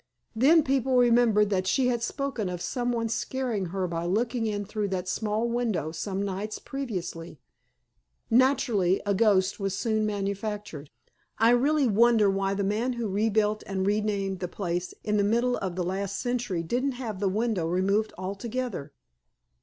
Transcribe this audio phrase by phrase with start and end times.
[0.35, 4.87] Then people remembered that she had spoken of someone scaring her by looking in through
[4.87, 7.39] that small window some nights previously.
[8.27, 10.89] Naturally, a ghost was soon manufactured.
[11.37, 15.55] I really wonder why the man who rebuilt and renamed the place in the middle
[15.57, 18.93] of last century didn't have the window removed altogether."